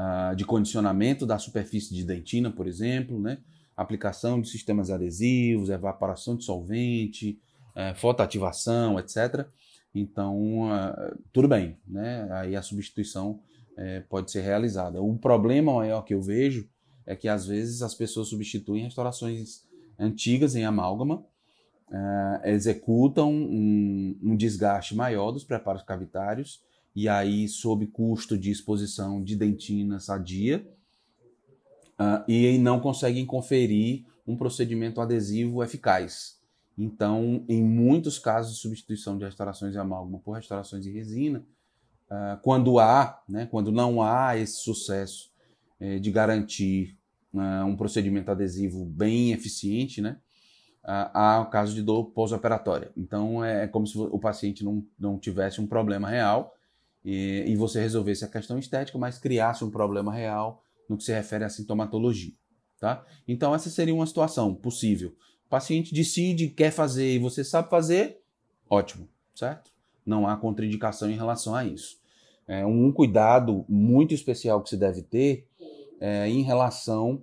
uh, 0.00 0.34
de 0.34 0.44
condicionamento 0.44 1.26
da 1.26 1.38
superfície 1.38 1.94
de 1.94 2.04
dentina, 2.04 2.50
por 2.50 2.66
exemplo, 2.66 3.20
né, 3.20 3.38
aplicação 3.76 4.40
de 4.40 4.48
sistemas 4.48 4.90
adesivos, 4.90 5.70
evaporação 5.70 6.36
de 6.36 6.44
solvente, 6.44 7.38
é, 7.74 7.94
fotoativação, 7.94 8.98
etc. 8.98 9.46
Então, 9.94 10.64
uh, 10.64 11.18
tudo 11.32 11.46
bem, 11.46 11.78
né? 11.86 12.28
aí 12.32 12.56
a 12.56 12.62
substituição 12.62 13.40
é, 13.76 14.00
pode 14.00 14.32
ser 14.32 14.40
realizada. 14.40 15.00
O 15.00 15.16
problema 15.16 15.72
maior 15.72 16.02
que 16.02 16.12
eu 16.12 16.20
vejo 16.20 16.68
é 17.06 17.14
que 17.14 17.28
às 17.28 17.46
vezes 17.46 17.80
as 17.80 17.94
pessoas 17.94 18.28
substituem 18.28 18.82
restaurações 18.82 19.62
antigas 19.98 20.56
em 20.56 20.64
amálgama, 20.64 21.24
é, 21.90 22.52
executam 22.52 23.32
um, 23.32 24.18
um, 24.22 24.36
desgaste 24.36 24.94
maior 24.94 25.30
dos 25.32 25.44
preparos 25.44 25.82
cavitários 25.82 26.60
e 26.94 27.08
aí 27.08 27.48
sob 27.48 27.86
custo 27.86 28.36
de 28.36 28.50
exposição 28.50 29.22
de 29.22 29.36
dentina 29.36 29.98
sadia, 29.98 30.66
uh, 31.98 32.24
e 32.30 32.58
não 32.58 32.80
conseguem 32.80 33.26
conferir 33.26 34.04
um 34.26 34.36
procedimento 34.36 35.00
adesivo 35.00 35.62
eficaz. 35.62 36.38
Então, 36.76 37.44
em 37.48 37.62
muitos 37.62 38.18
casos 38.18 38.54
de 38.54 38.60
substituição 38.60 39.18
de 39.18 39.24
restaurações 39.24 39.72
de 39.72 39.78
amálgama 39.78 40.20
por 40.20 40.32
restaurações 40.32 40.84
de 40.84 40.92
resina, 40.92 41.44
uh, 42.10 42.40
quando 42.42 42.78
há, 42.78 43.20
né, 43.28 43.46
quando 43.46 43.72
não 43.72 44.00
há 44.00 44.36
esse 44.36 44.60
sucesso 44.60 45.32
eh, 45.80 45.98
de 45.98 46.10
garantir 46.10 46.96
uh, 47.34 47.64
um 47.64 47.76
procedimento 47.76 48.30
adesivo 48.30 48.84
bem 48.84 49.32
eficiente, 49.32 50.00
né, 50.00 50.18
há 50.84 51.40
o 51.40 51.50
caso 51.50 51.74
de 51.74 51.82
dor 51.82 52.12
pós-operatória. 52.12 52.90
Então, 52.96 53.44
é, 53.44 53.64
é 53.64 53.66
como 53.66 53.86
se 53.86 53.98
o 53.98 54.18
paciente 54.18 54.64
não, 54.64 54.86
não 54.98 55.18
tivesse 55.18 55.60
um 55.60 55.66
problema 55.66 56.08
real 56.08 56.54
e, 57.10 57.44
e 57.46 57.56
você 57.56 57.80
resolvesse 57.80 58.22
a 58.22 58.28
questão 58.28 58.58
estética, 58.58 58.98
mas 58.98 59.18
criasse 59.18 59.64
um 59.64 59.70
problema 59.70 60.12
real 60.12 60.62
no 60.86 60.98
que 60.98 61.04
se 61.04 61.10
refere 61.10 61.42
à 61.42 61.48
sintomatologia. 61.48 62.34
Tá? 62.78 63.02
Então, 63.26 63.54
essa 63.54 63.70
seria 63.70 63.94
uma 63.94 64.06
situação 64.06 64.54
possível. 64.54 65.16
O 65.46 65.48
paciente 65.48 65.94
decide, 65.94 66.48
quer 66.48 66.70
fazer 66.70 67.14
e 67.14 67.18
você 67.18 67.42
sabe 67.42 67.70
fazer, 67.70 68.20
ótimo, 68.68 69.08
certo? 69.34 69.70
Não 70.04 70.28
há 70.28 70.36
contraindicação 70.36 71.10
em 71.10 71.16
relação 71.16 71.54
a 71.54 71.64
isso. 71.64 71.98
É 72.46 72.66
um 72.66 72.92
cuidado 72.92 73.64
muito 73.66 74.12
especial 74.12 74.60
que 74.60 74.68
se 74.68 74.76
deve 74.76 75.00
ter 75.00 75.48
é, 75.98 76.28
em 76.28 76.42
relação 76.42 77.22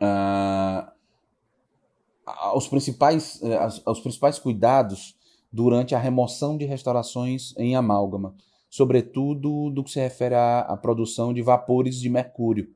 a, 0.00 0.90
aos, 2.24 2.66
principais, 2.66 3.42
é, 3.42 3.58
aos 3.84 4.00
principais 4.00 4.38
cuidados 4.38 5.14
durante 5.52 5.94
a 5.94 5.98
remoção 5.98 6.56
de 6.56 6.64
restaurações 6.64 7.54
em 7.58 7.76
amálgama, 7.76 8.34
sobretudo 8.68 9.70
do 9.70 9.82
que 9.82 9.90
se 9.90 10.00
refere 10.00 10.34
à, 10.34 10.60
à 10.60 10.76
produção 10.76 11.32
de 11.32 11.42
vapores 11.42 12.00
de 12.00 12.08
mercúrio. 12.08 12.68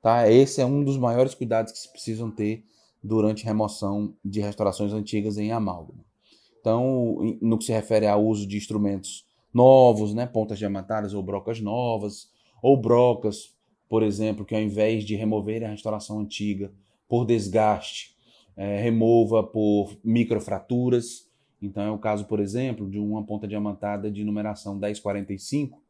Tá? 0.00 0.30
Esse 0.30 0.60
é 0.60 0.66
um 0.66 0.82
dos 0.82 0.96
maiores 0.96 1.34
cuidados 1.34 1.72
que 1.72 1.78
se 1.78 1.90
precisam 1.90 2.30
ter 2.30 2.64
durante 3.02 3.44
remoção 3.44 4.14
de 4.24 4.40
restaurações 4.40 4.92
antigas 4.92 5.38
em 5.38 5.52
amálgama. 5.52 6.04
Então, 6.60 7.16
no 7.40 7.58
que 7.58 7.64
se 7.64 7.72
refere 7.72 8.06
ao 8.06 8.24
uso 8.24 8.46
de 8.46 8.56
instrumentos 8.56 9.24
novos, 9.52 10.14
né, 10.14 10.26
pontas 10.26 10.58
diamantadas 10.58 11.12
ou 11.12 11.22
brocas 11.22 11.60
novas, 11.60 12.28
ou 12.62 12.80
brocas, 12.80 13.54
por 13.88 14.02
exemplo, 14.02 14.44
que 14.44 14.54
ao 14.54 14.60
invés 14.60 15.04
de 15.04 15.16
remover 15.16 15.64
a 15.64 15.68
restauração 15.68 16.20
antiga 16.20 16.72
por 17.08 17.26
desgaste, 17.26 18.16
é, 18.56 18.80
remova 18.80 19.42
por 19.42 19.96
microfraturas. 20.04 21.28
Então, 21.62 21.82
é 21.82 21.90
o 21.90 21.98
caso, 21.98 22.24
por 22.26 22.40
exemplo, 22.40 22.90
de 22.90 22.98
uma 22.98 23.24
ponta 23.24 23.46
diamantada 23.46 24.10
de 24.10 24.24
numeração 24.24 24.74
1045, 24.74 25.80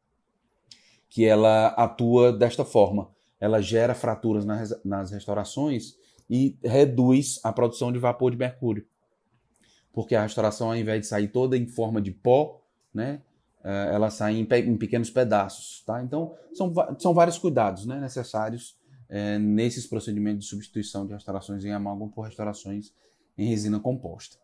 que 1.09 1.25
ela 1.25 1.69
atua 1.69 2.33
desta 2.33 2.64
forma 2.64 3.09
ela 3.43 3.61
gera 3.61 3.93
fraturas 3.93 4.45
nas, 4.85 5.11
restaurações 5.11 5.97
e 6.31 6.57
reduz 6.62 7.41
a 7.43 7.52
produção 7.52 7.91
de 7.91 7.99
vapor 7.99 8.31
de 8.31 8.37
mercúrio. 8.37 8.87
Porque 9.93 10.14
a 10.14 10.23
restauração, 10.23 10.69
ao 10.69 10.76
invés 10.76 11.00
de 11.00 11.07
sair 11.09 11.26
toda 11.26 11.59
em 11.59 11.67
forma 11.67 12.00
de 12.00 12.12
pó, 12.12 12.62
né, 12.95 13.21
eh, 13.64 13.91
ela 13.93 14.11
sai 14.11 14.37
em, 14.37 14.47
em 14.49 14.76
pequenos 14.76 15.11
pedaços. 15.11 15.83
Tá? 15.85 16.00
Então, 16.05 16.37
são, 16.55 16.73
são 17.00 17.12
vários 17.12 17.37
cuidados 17.37 17.85
né, 17.85 17.99
necessários 17.99 18.76
é, 19.09 19.41
nesses 19.41 19.88
procedimentos 19.88 20.45
de 20.45 20.50
substituição 20.50 21.05
de 21.05 21.12
restaurações 21.12 21.64
em 21.64 21.73
amálgama 21.73 22.12
por 22.12 22.23
restaurações 22.23 22.95
em 23.37 23.49
resina 23.49 23.81
composta. 23.81 24.37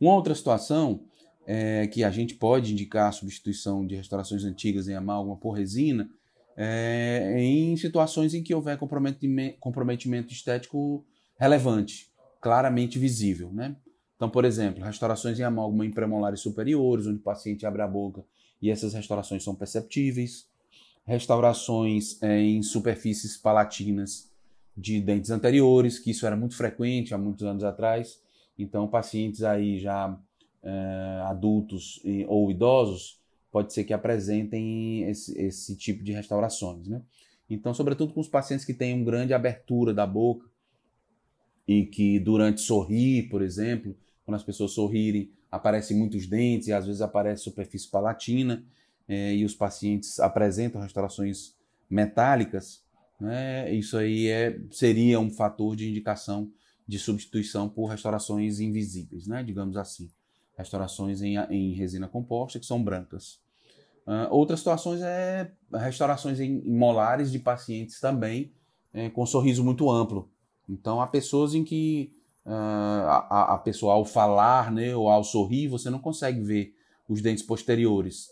Uma 0.00 0.14
outra 0.14 0.34
situação 0.34 1.00
é 1.46 1.86
que 1.86 2.04
a 2.04 2.10
gente 2.10 2.34
pode 2.34 2.72
indicar 2.72 3.08
a 3.08 3.12
substituição 3.12 3.86
de 3.86 3.96
restaurações 3.96 4.44
antigas 4.44 4.88
em 4.88 4.94
amálgama 4.94 5.36
por 5.36 5.52
resina 5.52 6.08
é, 6.56 7.34
em 7.38 7.76
situações 7.76 8.34
em 8.34 8.42
que 8.42 8.54
houver 8.54 8.78
comprometimento, 8.78 10.32
estético 10.32 11.04
relevante, 11.38 12.10
claramente 12.40 12.98
visível. 12.98 13.50
Né? 13.52 13.76
Então, 14.16 14.28
por 14.28 14.44
exemplo, 14.44 14.84
restaurações 14.84 15.38
em 15.38 15.42
amálgama 15.42 15.86
em 15.86 15.90
premolares 15.90 16.40
superiores, 16.40 17.06
onde 17.06 17.18
o 17.18 17.22
paciente 17.22 17.66
abre 17.66 17.82
a 17.82 17.88
boca 17.88 18.24
e 18.60 18.70
essas 18.70 18.94
restaurações 18.94 19.42
são 19.42 19.54
perceptíveis. 19.54 20.46
Restaurações 21.04 22.22
é, 22.22 22.40
em 22.40 22.62
superfícies 22.62 23.36
palatinas 23.36 24.30
de 24.76 25.00
dentes 25.00 25.30
anteriores, 25.30 25.98
que 25.98 26.12
isso 26.12 26.26
era 26.26 26.36
muito 26.36 26.56
frequente 26.56 27.12
há 27.12 27.18
muitos 27.18 27.44
anos 27.44 27.64
atrás. 27.64 28.20
Então, 28.58 28.88
pacientes 28.88 29.42
aí 29.42 29.78
já 29.78 30.18
é, 30.62 31.22
adultos 31.24 32.00
e, 32.04 32.24
ou 32.28 32.50
idosos 32.50 33.20
pode 33.50 33.72
ser 33.72 33.84
que 33.84 33.92
apresentem 33.92 35.02
esse, 35.02 35.38
esse 35.38 35.76
tipo 35.76 36.02
de 36.02 36.12
restaurações. 36.12 36.88
Né? 36.88 37.02
Então, 37.50 37.74
sobretudo 37.74 38.14
com 38.14 38.20
os 38.20 38.28
pacientes 38.28 38.64
que 38.64 38.72
têm 38.72 38.94
uma 38.94 39.04
grande 39.04 39.34
abertura 39.34 39.92
da 39.92 40.06
boca 40.06 40.48
e 41.68 41.84
que 41.84 42.18
durante 42.18 42.60
sorrir, 42.60 43.28
por 43.28 43.42
exemplo, 43.42 43.96
quando 44.24 44.36
as 44.36 44.42
pessoas 44.42 44.72
sorrirem, 44.72 45.30
aparecem 45.50 45.96
muitos 45.96 46.26
dentes 46.26 46.68
e 46.68 46.72
às 46.72 46.86
vezes 46.86 47.02
aparece 47.02 47.42
superfície 47.42 47.90
palatina 47.90 48.64
é, 49.06 49.34
e 49.34 49.44
os 49.44 49.54
pacientes 49.54 50.18
apresentam 50.18 50.80
restaurações 50.80 51.54
metálicas, 51.90 52.82
né? 53.20 53.72
isso 53.72 53.98
aí 53.98 54.28
é, 54.28 54.58
seria 54.70 55.20
um 55.20 55.30
fator 55.30 55.76
de 55.76 55.88
indicação 55.88 56.50
de 56.86 56.98
substituição 56.98 57.68
por 57.68 57.86
restaurações 57.86 58.60
invisíveis, 58.60 59.26
né? 59.26 59.42
digamos 59.42 59.76
assim. 59.76 60.10
Restaurações 60.56 61.22
em, 61.22 61.36
em 61.36 61.72
resina 61.72 62.06
composta 62.08 62.58
que 62.58 62.66
são 62.66 62.82
brancas. 62.82 63.40
Uh, 64.06 64.26
outras 64.30 64.60
situações 64.60 65.00
é 65.00 65.50
restaurações 65.72 66.40
em, 66.40 66.58
em 66.58 66.76
molares 66.76 67.30
de 67.30 67.38
pacientes 67.38 68.00
também 68.00 68.52
é, 68.92 69.08
com 69.08 69.24
sorriso 69.24 69.64
muito 69.64 69.90
amplo. 69.90 70.28
Então 70.68 71.00
há 71.00 71.06
pessoas 71.06 71.54
em 71.54 71.64
que 71.64 72.12
uh, 72.44 72.50
a, 72.50 73.54
a, 73.54 73.58
pessoa 73.58 73.94
ao 73.94 74.04
falar 74.04 74.70
né, 74.72 74.94
ou 74.94 75.08
ao 75.08 75.24
sorrir 75.24 75.68
você 75.68 75.88
não 75.88 75.98
consegue 75.98 76.40
ver 76.40 76.74
os 77.08 77.20
dentes 77.22 77.42
posteriores. 77.42 78.30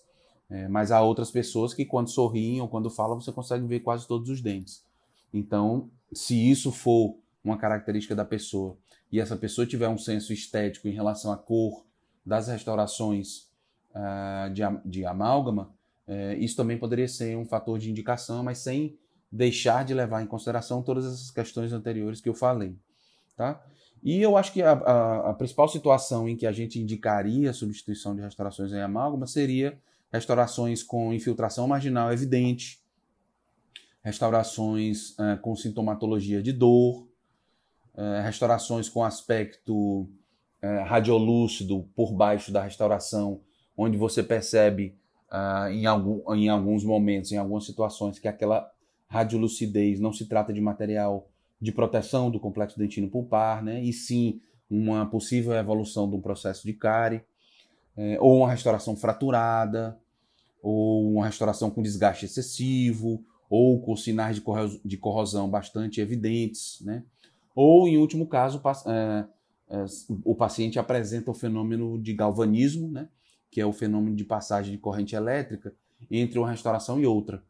É, 0.48 0.66
mas 0.66 0.90
há 0.90 1.00
outras 1.00 1.30
pessoas 1.30 1.72
que 1.72 1.84
quando 1.84 2.10
sorriem 2.10 2.60
ou 2.60 2.68
quando 2.68 2.90
falam 2.90 3.20
você 3.20 3.30
consegue 3.30 3.66
ver 3.66 3.80
quase 3.80 4.06
todos 4.06 4.28
os 4.28 4.40
dentes. 4.40 4.84
Então, 5.32 5.88
se 6.12 6.50
isso 6.50 6.72
for 6.72 7.14
uma 7.42 7.56
característica 7.56 8.14
da 8.14 8.24
pessoa 8.24 8.76
e 9.10 9.20
essa 9.20 9.36
pessoa 9.36 9.66
tiver 9.66 9.88
um 9.88 9.98
senso 9.98 10.32
estético 10.32 10.86
em 10.86 10.92
relação 10.92 11.32
à 11.32 11.36
cor 11.36 11.84
das 12.24 12.48
restaurações 12.48 13.48
uh, 13.94 14.52
de, 14.52 14.62
de 14.84 15.04
amálgama, 15.04 15.74
uh, 16.06 16.34
isso 16.38 16.56
também 16.56 16.78
poderia 16.78 17.08
ser 17.08 17.36
um 17.36 17.44
fator 17.44 17.78
de 17.78 17.90
indicação, 17.90 18.42
mas 18.44 18.58
sem 18.58 18.96
deixar 19.32 19.84
de 19.84 19.94
levar 19.94 20.22
em 20.22 20.26
consideração 20.26 20.82
todas 20.82 21.04
essas 21.06 21.30
questões 21.30 21.72
anteriores 21.72 22.20
que 22.20 22.28
eu 22.28 22.34
falei. 22.34 22.76
Tá? 23.36 23.64
E 24.02 24.20
eu 24.20 24.36
acho 24.36 24.52
que 24.52 24.62
a, 24.62 24.72
a, 24.72 25.30
a 25.30 25.34
principal 25.34 25.68
situação 25.68 26.28
em 26.28 26.36
que 26.36 26.46
a 26.46 26.52
gente 26.52 26.80
indicaria 26.80 27.50
a 27.50 27.54
substituição 27.54 28.14
de 28.14 28.22
restaurações 28.22 28.72
em 28.72 28.80
amálgama 28.80 29.26
seria 29.26 29.78
restaurações 30.12 30.82
com 30.82 31.12
infiltração 31.12 31.66
marginal 31.68 32.12
evidente, 32.12 32.80
restaurações 34.02 35.10
uh, 35.10 35.38
com 35.40 35.54
sintomatologia 35.54 36.42
de 36.42 36.52
dor, 36.52 37.09
uh, 37.94 38.22
restaurações 38.22 38.88
com 38.88 39.04
aspecto 39.04 40.02
uh, 40.62 40.84
radiolúcido 40.86 41.88
por 41.94 42.12
baixo 42.12 42.52
da 42.52 42.62
restauração 42.62 43.40
onde 43.76 43.96
você 43.96 44.22
percebe 44.22 44.94
uh, 45.30 45.70
em, 45.70 45.86
algum, 45.86 46.34
em 46.34 46.48
alguns 46.48 46.84
momentos, 46.84 47.32
em 47.32 47.36
algumas 47.36 47.64
situações, 47.64 48.18
que 48.18 48.28
aquela 48.28 48.70
radiolucidez 49.08 49.98
não 49.98 50.12
se 50.12 50.26
trata 50.26 50.52
de 50.52 50.60
material 50.60 51.28
de 51.60 51.72
proteção 51.72 52.30
do 52.30 52.40
complexo 52.40 52.78
dentino 52.78 53.08
pulpar, 53.08 53.62
né? 53.62 53.82
e 53.82 53.92
sim 53.92 54.40
uma 54.70 55.04
possível 55.06 55.52
evolução 55.52 56.08
de 56.08 56.16
um 56.16 56.20
processo 56.20 56.64
de 56.64 56.72
cárie, 56.72 57.22
é, 57.96 58.18
ou 58.20 58.38
uma 58.38 58.50
restauração 58.50 58.96
fraturada, 58.96 59.98
ou 60.62 61.12
uma 61.12 61.26
restauração 61.26 61.70
com 61.70 61.82
desgaste 61.82 62.24
excessivo, 62.24 63.24
ou 63.48 63.80
com 63.80 63.96
sinais 63.96 64.40
de 64.84 64.96
corrosão 64.96 65.50
bastante 65.50 66.00
evidentes, 66.00 66.80
né? 66.82 67.02
Ou, 67.54 67.88
em 67.88 67.96
último 67.96 68.26
caso, 68.26 68.60
é, 68.86 69.26
é, 69.68 69.84
o 70.24 70.34
paciente 70.34 70.78
apresenta 70.78 71.30
o 71.30 71.34
fenômeno 71.34 72.00
de 72.00 72.12
galvanismo, 72.12 72.90
né? 72.90 73.08
que 73.50 73.60
é 73.60 73.66
o 73.66 73.72
fenômeno 73.72 74.14
de 74.14 74.24
passagem 74.24 74.72
de 74.72 74.78
corrente 74.78 75.14
elétrica 75.14 75.74
entre 76.10 76.38
uma 76.38 76.50
restauração 76.50 77.00
e 77.00 77.06
outra. 77.06 77.42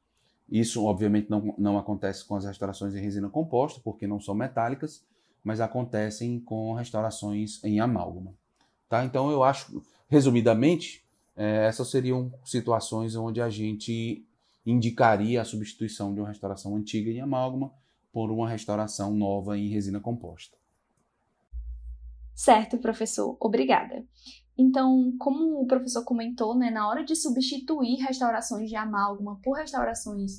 Isso, 0.50 0.84
obviamente, 0.84 1.30
não, 1.30 1.54
não 1.56 1.78
acontece 1.78 2.24
com 2.24 2.34
as 2.34 2.44
restaurações 2.44 2.94
em 2.94 3.00
resina 3.00 3.28
composta, 3.28 3.80
porque 3.84 4.06
não 4.06 4.18
são 4.18 4.34
metálicas, 4.34 5.04
mas 5.44 5.60
acontecem 5.60 6.40
com 6.40 6.74
restaurações 6.74 7.62
em 7.62 7.80
amálgama. 7.80 8.34
Tá? 8.88 9.04
Então, 9.04 9.30
eu 9.30 9.44
acho, 9.44 9.82
resumidamente, 10.08 11.04
é, 11.36 11.66
essas 11.66 11.88
seriam 11.88 12.32
situações 12.44 13.14
onde 13.14 13.40
a 13.40 13.48
gente 13.48 14.26
indicaria 14.66 15.40
a 15.40 15.44
substituição 15.44 16.12
de 16.12 16.20
uma 16.20 16.28
restauração 16.28 16.76
antiga 16.76 17.10
em 17.10 17.20
amálgama 17.20 17.72
por 18.12 18.30
uma 18.30 18.48
restauração 18.48 19.14
nova 19.14 19.56
em 19.58 19.68
resina 19.68 20.00
composta. 20.00 20.56
Certo, 22.34 22.78
professor. 22.78 23.36
Obrigada. 23.38 24.04
Então, 24.56 25.14
como 25.18 25.60
o 25.60 25.66
professor 25.66 26.04
comentou, 26.04 26.54
né, 26.54 26.70
na 26.70 26.86
hora 26.86 27.02
de 27.02 27.16
substituir 27.16 27.96
restaurações 27.96 28.68
de 28.68 28.76
amálgama 28.76 29.40
por 29.42 29.56
restaurações 29.56 30.32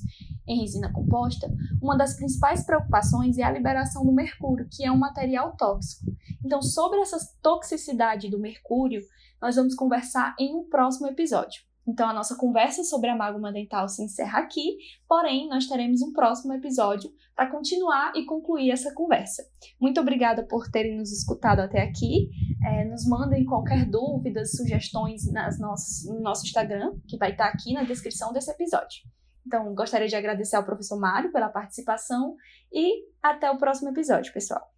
em 0.46 0.60
resina 0.60 0.92
composta, 0.92 1.52
uma 1.82 1.96
das 1.96 2.14
principais 2.14 2.64
preocupações 2.64 3.36
é 3.38 3.42
a 3.42 3.50
liberação 3.50 4.04
do 4.04 4.12
mercúrio, 4.12 4.68
que 4.70 4.84
é 4.84 4.92
um 4.92 4.98
material 4.98 5.56
tóxico. 5.56 6.12
Então, 6.44 6.62
sobre 6.62 7.00
essa 7.00 7.18
toxicidade 7.42 8.28
do 8.28 8.38
mercúrio, 8.38 9.02
nós 9.40 9.56
vamos 9.56 9.74
conversar 9.74 10.36
em 10.38 10.54
um 10.54 10.68
próximo 10.68 11.08
episódio. 11.08 11.62
Então, 11.86 12.08
a 12.08 12.12
nossa 12.12 12.36
conversa 12.36 12.84
sobre 12.84 13.10
a 13.10 13.14
amálgama 13.14 13.52
dental 13.52 13.88
se 13.88 14.02
encerra 14.04 14.38
aqui, 14.38 14.76
porém, 15.08 15.48
nós 15.48 15.66
teremos 15.66 16.00
um 16.00 16.12
próximo 16.12 16.52
episódio 16.54 17.10
para 17.34 17.50
continuar 17.50 18.12
e 18.14 18.24
concluir 18.24 18.70
essa 18.70 18.94
conversa. 18.94 19.42
Muito 19.80 20.00
obrigada 20.00 20.46
por 20.46 20.70
terem 20.70 20.96
nos 20.96 21.10
escutado 21.10 21.60
até 21.60 21.82
aqui. 21.82 22.30
É, 22.64 22.84
nos 22.84 23.04
mandem 23.06 23.44
qualquer 23.44 23.84
dúvida, 23.84 24.44
sugestões 24.44 25.30
nas 25.32 25.58
nossas, 25.58 26.08
no 26.08 26.20
nosso 26.20 26.44
Instagram, 26.44 26.92
que 27.08 27.16
vai 27.16 27.32
estar 27.32 27.48
aqui 27.48 27.72
na 27.72 27.82
descrição 27.82 28.32
desse 28.32 28.50
episódio. 28.50 29.02
Então, 29.44 29.74
gostaria 29.74 30.06
de 30.06 30.14
agradecer 30.14 30.54
ao 30.54 30.64
professor 30.64 30.98
Mário 31.00 31.32
pela 31.32 31.48
participação 31.48 32.36
e 32.72 33.06
até 33.20 33.50
o 33.50 33.58
próximo 33.58 33.90
episódio, 33.90 34.32
pessoal. 34.32 34.71